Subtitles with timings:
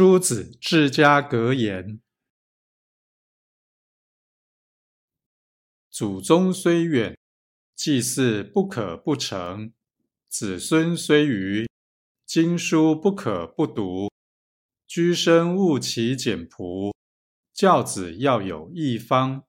[0.00, 2.00] 诸子治家格言：
[5.90, 7.18] 祖宗虽远，
[7.76, 9.74] 祭祀不可不成；
[10.26, 11.68] 子孙虽愚，
[12.24, 14.08] 经书不可不读。
[14.86, 16.94] 居生务其简朴，
[17.52, 19.44] 教子要有一方。